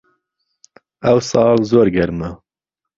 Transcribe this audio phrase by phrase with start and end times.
[1.05, 2.31] ئەوساڵ زۆر گەرمە